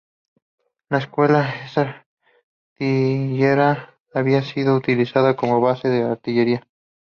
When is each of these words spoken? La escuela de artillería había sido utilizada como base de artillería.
La 0.89 0.97
escuela 0.97 1.53
de 1.75 1.79
artillería 1.79 3.93
había 4.15 4.41
sido 4.41 4.75
utilizada 4.75 5.35
como 5.35 5.61
base 5.61 5.89
de 5.89 6.01
artillería. 6.01 6.67